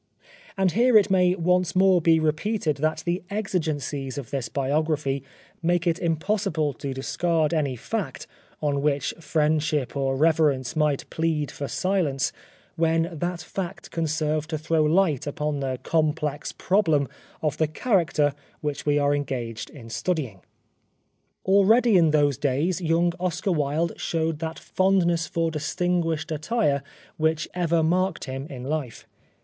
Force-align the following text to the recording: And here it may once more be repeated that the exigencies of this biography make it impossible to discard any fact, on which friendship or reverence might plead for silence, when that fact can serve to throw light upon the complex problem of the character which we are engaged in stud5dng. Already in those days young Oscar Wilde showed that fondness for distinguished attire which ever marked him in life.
And 0.57 0.71
here 0.71 0.97
it 0.97 1.11
may 1.11 1.35
once 1.35 1.75
more 1.75 2.01
be 2.01 2.19
repeated 2.19 2.77
that 2.77 3.03
the 3.05 3.21
exigencies 3.29 4.17
of 4.17 4.31
this 4.31 4.49
biography 4.49 5.23
make 5.61 5.85
it 5.85 5.99
impossible 5.99 6.73
to 6.73 6.91
discard 6.91 7.53
any 7.53 7.75
fact, 7.75 8.25
on 8.63 8.81
which 8.81 9.13
friendship 9.19 9.95
or 9.95 10.15
reverence 10.15 10.75
might 10.75 11.07
plead 11.11 11.51
for 11.51 11.67
silence, 11.67 12.33
when 12.75 13.09
that 13.15 13.43
fact 13.43 13.91
can 13.91 14.07
serve 14.07 14.47
to 14.47 14.57
throw 14.57 14.81
light 14.81 15.27
upon 15.27 15.59
the 15.59 15.77
complex 15.83 16.51
problem 16.51 17.07
of 17.43 17.57
the 17.57 17.67
character 17.67 18.33
which 18.61 18.87
we 18.87 18.97
are 18.97 19.13
engaged 19.13 19.69
in 19.69 19.89
stud5dng. 19.89 20.41
Already 21.45 21.95
in 21.95 22.09
those 22.09 22.39
days 22.39 22.81
young 22.81 23.13
Oscar 23.19 23.51
Wilde 23.51 23.93
showed 23.97 24.39
that 24.39 24.57
fondness 24.57 25.27
for 25.27 25.51
distinguished 25.51 26.31
attire 26.31 26.81
which 27.17 27.47
ever 27.53 27.83
marked 27.83 28.23
him 28.23 28.47
in 28.49 28.63
life. 28.63 29.05